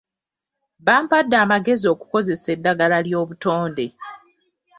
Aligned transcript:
Bampadde 0.85 1.35
amagezi 1.43 1.85
okukozesa 1.93 2.47
eddagala 2.55 2.97
ly'obutonde. 3.07 3.85